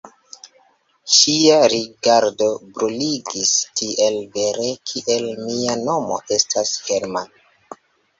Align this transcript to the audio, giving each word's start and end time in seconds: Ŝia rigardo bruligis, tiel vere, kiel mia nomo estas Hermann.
Ŝia 1.15 1.57
rigardo 1.73 2.47
bruligis, 2.77 3.51
tiel 3.81 4.17
vere, 4.37 4.65
kiel 4.93 5.27
mia 5.43 5.77
nomo 5.83 6.17
estas 6.39 6.73
Hermann. 6.89 7.31